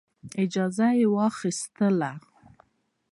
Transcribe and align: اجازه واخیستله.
اجازه 0.43 0.87
واخیستله. 1.15 2.11